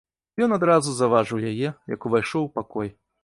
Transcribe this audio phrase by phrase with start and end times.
[0.45, 2.93] Ён адразу заўважыў яе, як увайшоў у пакой.